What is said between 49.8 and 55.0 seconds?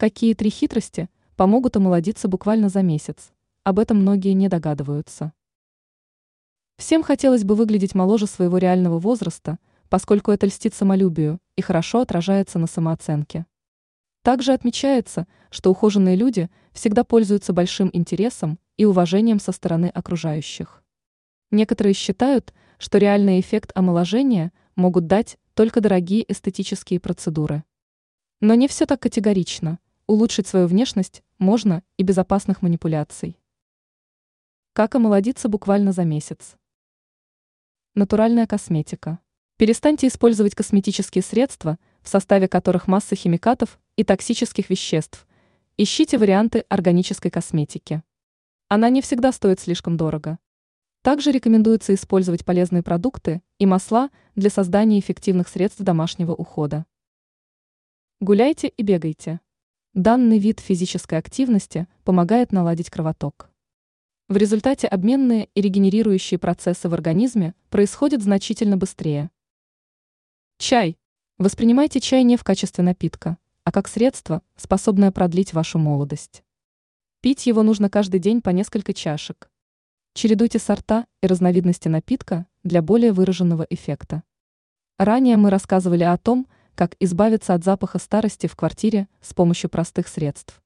дорого. Также рекомендуется использовать полезные продукты и масла для создания